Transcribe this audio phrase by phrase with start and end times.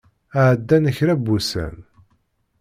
[0.45, 1.75] Ɛeddan kra n wussan.